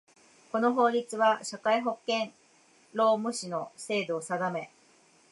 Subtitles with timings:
[0.51, 2.31] この法律は、社会保険
[2.93, 4.71] 労務士の制度を定め